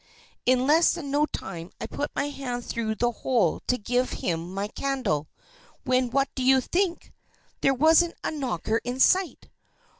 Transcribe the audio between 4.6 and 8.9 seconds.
candle, when, what do you think? there wasn't a Knocker